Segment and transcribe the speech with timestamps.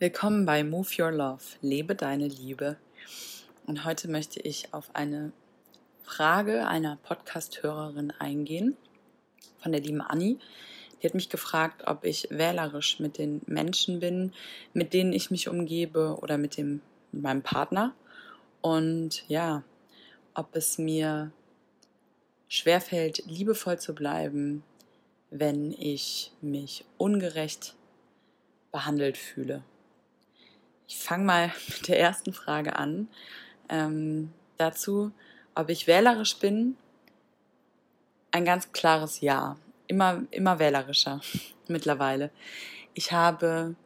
[0.00, 2.76] Willkommen bei Move Your Love, lebe deine Liebe.
[3.66, 5.32] Und heute möchte ich auf eine
[6.04, 8.76] Frage einer Podcast-Hörerin eingehen,
[9.60, 10.38] von der lieben Anni.
[11.02, 14.32] Die hat mich gefragt, ob ich wählerisch mit den Menschen bin,
[14.72, 16.80] mit denen ich mich umgebe oder mit, dem,
[17.10, 17.92] mit meinem Partner.
[18.60, 19.64] Und ja,
[20.32, 21.32] ob es mir
[22.46, 24.62] schwerfällt, liebevoll zu bleiben,
[25.30, 27.74] wenn ich mich ungerecht
[28.70, 29.64] behandelt fühle.
[30.88, 33.08] Ich fange mal mit der ersten Frage an.
[33.68, 35.12] Ähm, dazu,
[35.54, 36.76] ob ich wählerisch bin.
[38.32, 39.56] Ein ganz klares Ja.
[39.86, 41.20] Immer, immer wählerischer
[41.68, 42.30] mittlerweile.
[42.94, 43.76] Ich habe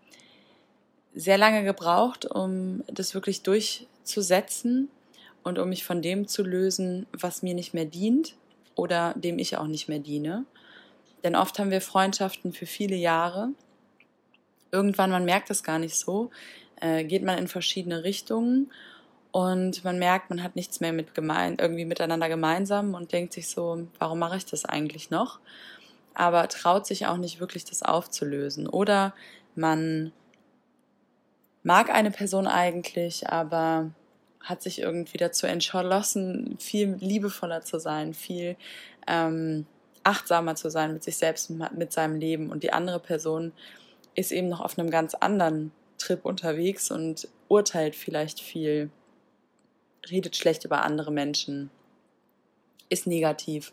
[1.14, 4.88] sehr lange gebraucht, um das wirklich durchzusetzen
[5.42, 8.34] und um mich von dem zu lösen, was mir nicht mehr dient
[8.74, 10.44] oder dem ich auch nicht mehr diene.
[11.22, 13.50] Denn oft haben wir Freundschaften für viele Jahre.
[14.72, 16.30] Irgendwann, man merkt es gar nicht so,
[16.82, 18.70] äh, geht man in verschiedene Richtungen
[19.30, 23.48] und man merkt, man hat nichts mehr mit gemein, irgendwie miteinander gemeinsam und denkt sich
[23.48, 25.38] so, warum mache ich das eigentlich noch?
[26.12, 28.66] Aber traut sich auch nicht wirklich, das aufzulösen.
[28.66, 29.14] Oder
[29.54, 30.12] man
[31.62, 33.90] mag eine Person eigentlich, aber
[34.40, 38.56] hat sich irgendwie dazu entschlossen, viel liebevoller zu sein, viel
[39.06, 39.66] ähm,
[40.02, 42.50] achtsamer zu sein mit sich selbst mit seinem Leben.
[42.50, 43.52] Und die andere Person
[44.14, 45.72] ist eben noch auf einem ganz anderen
[46.02, 48.90] Trip unterwegs und urteilt vielleicht viel,
[50.10, 51.70] redet schlecht über andere Menschen,
[52.88, 53.72] ist negativ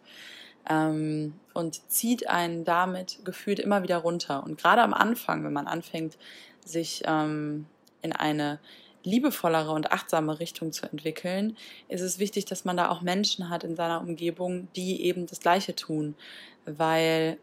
[0.70, 4.44] ähm, und zieht einen damit gefühlt immer wieder runter.
[4.44, 6.18] Und gerade am Anfang, wenn man anfängt,
[6.66, 7.66] sich ähm,
[8.02, 8.60] in eine
[9.04, 13.64] liebevollere und achtsame Richtung zu entwickeln, ist es wichtig, dass man da auch Menschen hat
[13.64, 16.16] in seiner Umgebung, die eben das Gleiche tun,
[16.66, 17.38] weil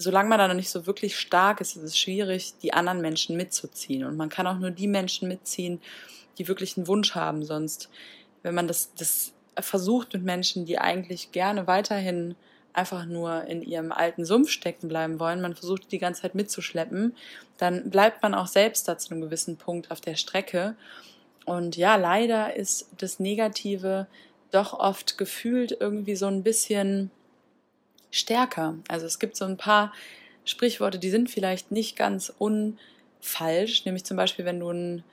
[0.00, 3.36] solange man da noch nicht so wirklich stark ist, ist es schwierig, die anderen Menschen
[3.36, 4.04] mitzuziehen.
[4.04, 5.80] Und man kann auch nur die Menschen mitziehen,
[6.38, 7.44] die wirklich einen Wunsch haben.
[7.44, 7.90] Sonst,
[8.42, 12.34] wenn man das, das versucht mit Menschen, die eigentlich gerne weiterhin
[12.72, 17.14] einfach nur in ihrem alten Sumpf stecken bleiben wollen, man versucht die ganze Zeit mitzuschleppen,
[17.58, 20.76] dann bleibt man auch selbst da zu einem gewissen Punkt auf der Strecke.
[21.44, 24.06] Und ja, leider ist das Negative
[24.50, 27.10] doch oft gefühlt irgendwie so ein bisschen
[28.10, 28.76] stärker.
[28.88, 29.92] Also es gibt so ein paar
[30.44, 35.04] Sprichworte, die sind vielleicht nicht ganz unfalsch, nämlich zum Beispiel, wenn du einen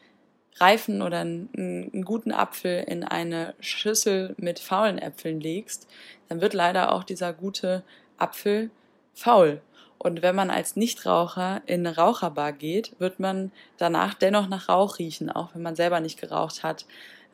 [0.60, 5.88] reifen oder einen, einen, guten Apfel in eine Schüssel mit faulen Äpfeln legst,
[6.30, 7.84] dann wird leider auch dieser gute
[8.18, 8.72] Apfel
[9.14, 9.62] faul.
[10.00, 15.00] Und wenn man als Nichtraucher in eine Raucherbar geht, wird man danach dennoch nach Rauch
[15.00, 16.86] riechen, auch wenn man selber nicht geraucht hat.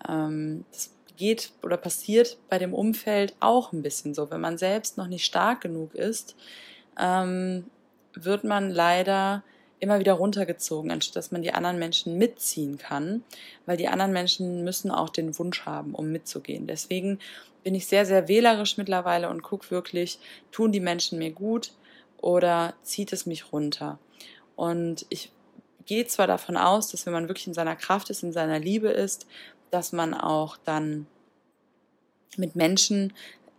[0.07, 4.31] Ähm, das geht oder passiert bei dem Umfeld auch ein bisschen so.
[4.31, 6.35] Wenn man selbst noch nicht stark genug ist,
[6.99, 7.65] ähm,
[8.13, 9.43] wird man leider
[9.79, 13.23] immer wieder runtergezogen, anstatt dass man die anderen Menschen mitziehen kann,
[13.65, 16.67] weil die anderen Menschen müssen auch den Wunsch haben, um mitzugehen.
[16.67, 17.19] Deswegen
[17.63, 20.19] bin ich sehr, sehr wählerisch mittlerweile und gucke wirklich,
[20.51, 21.73] tun die Menschen mir gut
[22.17, 23.99] oder zieht es mich runter.
[24.55, 25.31] Und ich
[25.85, 28.89] gehe zwar davon aus, dass wenn man wirklich in seiner Kraft ist, in seiner Liebe
[28.89, 29.27] ist,
[29.73, 31.07] dass man auch dann
[32.37, 33.13] mit Menschen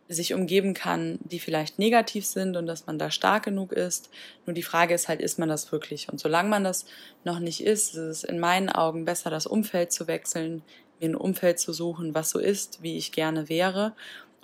[0.08, 4.10] sich umgeben kann, die vielleicht negativ sind und dass man da stark genug ist.
[4.46, 6.08] Nur die Frage ist halt, ist man das wirklich?
[6.10, 6.84] Und solange man das
[7.24, 10.62] noch nicht ist, ist es in meinen Augen besser, das Umfeld zu wechseln,
[11.00, 13.92] mir ein Umfeld zu suchen, was so ist, wie ich gerne wäre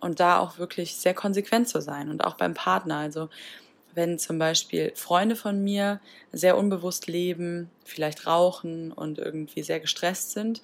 [0.01, 2.97] und da auch wirklich sehr konsequent zu sein und auch beim Partner.
[2.97, 3.29] Also
[3.95, 6.01] wenn zum Beispiel Freunde von mir
[6.33, 10.63] sehr unbewusst leben, vielleicht rauchen und irgendwie sehr gestresst sind,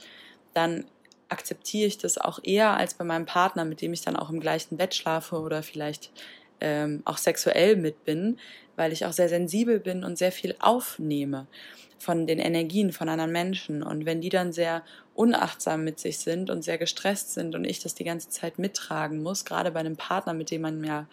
[0.54, 0.86] dann
[1.28, 4.40] akzeptiere ich das auch eher als bei meinem Partner, mit dem ich dann auch im
[4.40, 6.10] gleichen Bett schlafe oder vielleicht
[6.60, 8.38] ähm, auch sexuell mit bin,
[8.76, 11.46] weil ich auch sehr sensibel bin und sehr viel aufnehme
[11.98, 13.82] von den Energien von anderen Menschen.
[13.82, 14.82] Und wenn die dann sehr
[15.14, 19.22] unachtsam mit sich sind und sehr gestresst sind und ich das die ganze Zeit mittragen
[19.22, 21.06] muss, gerade bei einem Partner, mit dem man ja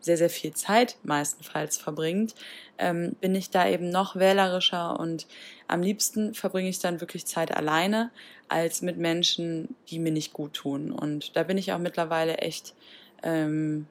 [0.00, 2.34] sehr, sehr viel Zeit meistenfalls verbringt,
[2.78, 5.26] ähm, bin ich da eben noch wählerischer und
[5.68, 8.10] am liebsten verbringe ich dann wirklich Zeit alleine
[8.48, 10.90] als mit Menschen, die mir nicht gut tun.
[10.90, 12.74] Und da bin ich auch mittlerweile echt,
[13.22, 13.86] ähm,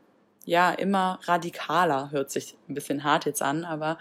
[0.46, 3.98] ja, immer radikaler, hört sich ein bisschen hart jetzt an, aber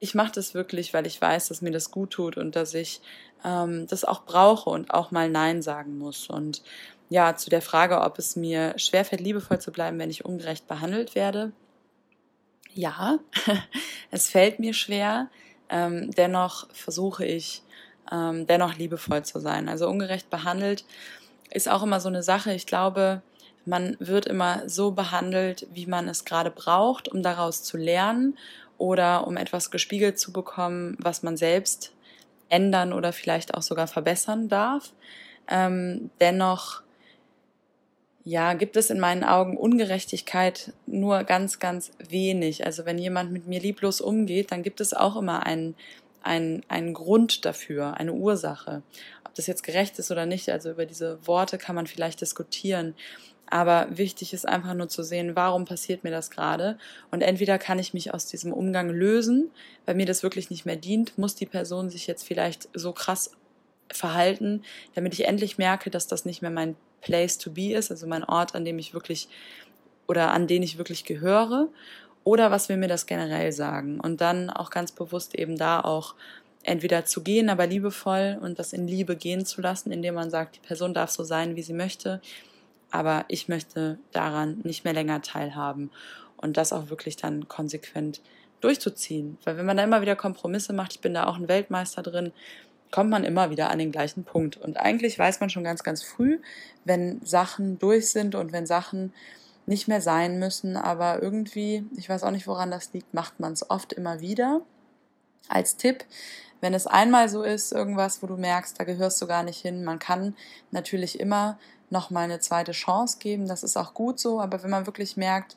[0.00, 3.00] ich mache das wirklich, weil ich weiß, dass mir das gut tut und dass ich
[3.44, 6.28] ähm, das auch brauche und auch mal Nein sagen muss.
[6.28, 6.62] Und
[7.12, 11.14] ja, zu der Frage, ob es mir schwerfällt, liebevoll zu bleiben, wenn ich ungerecht behandelt
[11.14, 11.52] werde.
[12.72, 13.18] Ja,
[14.10, 15.28] es fällt mir schwer.
[15.68, 17.62] Ähm, dennoch versuche ich,
[18.10, 19.68] ähm, dennoch liebevoll zu sein.
[19.68, 20.86] Also ungerecht behandelt
[21.50, 22.54] ist auch immer so eine Sache.
[22.54, 23.20] Ich glaube,
[23.66, 28.38] man wird immer so behandelt, wie man es gerade braucht, um daraus zu lernen
[28.78, 31.92] oder um etwas gespiegelt zu bekommen, was man selbst
[32.48, 34.94] ändern oder vielleicht auch sogar verbessern darf.
[35.46, 36.82] Ähm, dennoch
[38.24, 42.64] ja, gibt es in meinen Augen Ungerechtigkeit nur ganz, ganz wenig.
[42.64, 45.74] Also wenn jemand mit mir lieblos umgeht, dann gibt es auch immer einen,
[46.22, 48.82] einen, einen Grund dafür, eine Ursache.
[49.24, 52.94] Ob das jetzt gerecht ist oder nicht, also über diese Worte kann man vielleicht diskutieren.
[53.46, 56.78] Aber wichtig ist einfach nur zu sehen, warum passiert mir das gerade.
[57.10, 59.50] Und entweder kann ich mich aus diesem Umgang lösen,
[59.84, 63.32] weil mir das wirklich nicht mehr dient, muss die Person sich jetzt vielleicht so krass
[63.94, 64.62] verhalten,
[64.94, 68.24] damit ich endlich merke, dass das nicht mehr mein Place to be ist, also mein
[68.24, 69.28] Ort, an dem ich wirklich
[70.06, 71.68] oder an den ich wirklich gehöre.
[72.24, 73.98] Oder was will mir das generell sagen?
[73.98, 76.14] Und dann auch ganz bewusst eben da auch
[76.62, 80.56] entweder zu gehen, aber liebevoll und das in Liebe gehen zu lassen, indem man sagt,
[80.56, 82.20] die Person darf so sein, wie sie möchte,
[82.90, 85.90] aber ich möchte daran nicht mehr länger teilhaben
[86.36, 88.20] und das auch wirklich dann konsequent
[88.60, 89.38] durchzuziehen.
[89.44, 92.32] Weil wenn man da immer wieder Kompromisse macht, ich bin da auch ein Weltmeister drin,
[92.92, 94.56] kommt man immer wieder an den gleichen Punkt.
[94.56, 96.38] Und eigentlich weiß man schon ganz, ganz früh,
[96.84, 99.12] wenn Sachen durch sind und wenn Sachen
[99.66, 103.52] nicht mehr sein müssen, aber irgendwie, ich weiß auch nicht, woran das liegt, macht man
[103.52, 104.60] es oft immer wieder.
[105.48, 106.04] Als Tipp,
[106.60, 109.84] wenn es einmal so ist, irgendwas, wo du merkst, da gehörst du gar nicht hin,
[109.84, 110.36] man kann
[110.70, 111.58] natürlich immer
[111.90, 115.16] noch mal eine zweite Chance geben, das ist auch gut so, aber wenn man wirklich
[115.16, 115.56] merkt,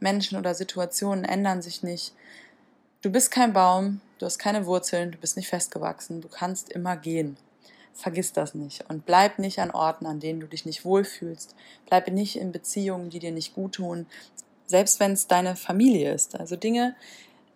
[0.00, 2.14] Menschen oder Situationen ändern sich nicht,
[3.02, 6.96] du bist kein Baum, du hast keine Wurzeln, du bist nicht festgewachsen, du kannst immer
[6.96, 7.36] gehen.
[7.94, 11.54] Vergiss das nicht und bleib nicht an Orten, an denen du dich nicht wohlfühlst.
[11.86, 14.06] Bleibe nicht in Beziehungen, die dir nicht gut tun,
[14.66, 16.38] selbst wenn es deine Familie ist.
[16.38, 16.94] Also Dinge,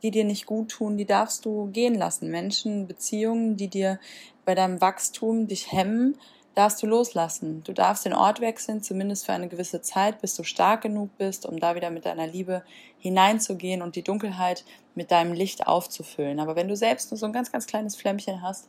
[0.02, 2.30] die dir nicht gut tun, die darfst du gehen lassen.
[2.30, 4.00] Menschen, Beziehungen, die dir
[4.46, 6.16] bei deinem Wachstum dich hemmen,
[6.54, 7.62] darfst du loslassen.
[7.64, 11.46] Du darfst den Ort wechseln, zumindest für eine gewisse Zeit, bis du stark genug bist,
[11.46, 12.62] um da wieder mit deiner Liebe
[12.98, 14.64] hineinzugehen und die Dunkelheit
[14.94, 16.40] mit deinem Licht aufzufüllen.
[16.40, 18.68] Aber wenn du selbst nur so ein ganz, ganz kleines Flämmchen hast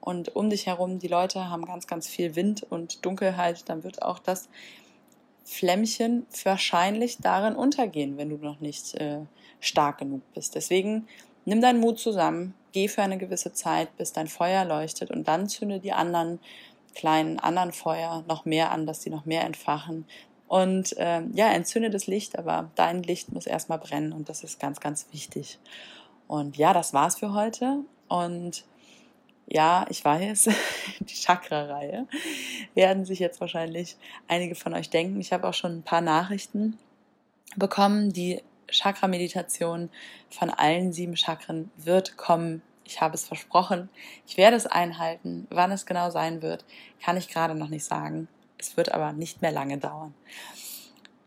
[0.00, 4.02] und um dich herum die Leute haben ganz, ganz viel Wind und Dunkelheit, dann wird
[4.02, 4.48] auch das
[5.44, 9.20] Flämmchen wahrscheinlich darin untergehen, wenn du noch nicht äh,
[9.60, 10.54] stark genug bist.
[10.54, 11.08] Deswegen
[11.44, 15.48] nimm deinen Mut zusammen, geh für eine gewisse Zeit, bis dein Feuer leuchtet und dann
[15.48, 16.38] zünde die anderen
[16.98, 20.04] kleinen anderen Feuer noch mehr an, dass sie noch mehr entfachen.
[20.48, 24.58] Und äh, ja, entzünde das Licht, aber dein Licht muss erstmal brennen und das ist
[24.58, 25.58] ganz, ganz wichtig.
[26.26, 27.84] Und ja, das war's für heute.
[28.08, 28.64] Und
[29.46, 30.48] ja, ich weiß,
[31.00, 32.08] die Chakra-Reihe
[32.74, 33.96] werden sich jetzt wahrscheinlich
[34.26, 35.20] einige von euch denken.
[35.20, 36.78] Ich habe auch schon ein paar Nachrichten
[37.56, 38.12] bekommen.
[38.12, 39.88] Die Chakra-Meditation
[40.30, 43.90] von allen sieben Chakren wird kommen ich habe es versprochen.
[44.26, 45.46] Ich werde es einhalten.
[45.50, 46.64] Wann es genau sein wird,
[47.02, 48.28] kann ich gerade noch nicht sagen.
[48.56, 50.14] Es wird aber nicht mehr lange dauern.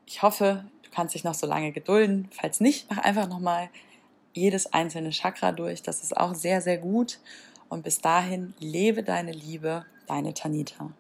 [0.06, 2.30] Ich hoffe, du kannst dich noch so lange gedulden.
[2.32, 3.70] Falls nicht, mach einfach nochmal
[4.34, 5.84] jedes einzelne Chakra durch.
[5.84, 7.20] Das ist auch sehr, sehr gut.
[7.70, 10.92] Und bis dahin, lebe deine Liebe, deine Tanita.